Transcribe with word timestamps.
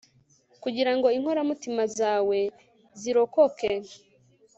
kugira 0.63 0.91
ngo 0.95 1.07
inkoramutima 1.17 1.83
zawe 1.97 2.39
zirokoke 2.99 3.71